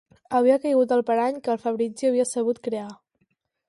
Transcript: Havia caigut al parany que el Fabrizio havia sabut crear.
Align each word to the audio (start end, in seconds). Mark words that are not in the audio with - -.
Havia 0.37 0.55
caigut 0.63 0.95
al 0.95 1.03
parany 1.11 1.39
que 1.45 1.53
el 1.57 1.63
Fabrizio 1.69 2.13
havia 2.13 2.29
sabut 2.35 2.67
crear. 2.69 2.93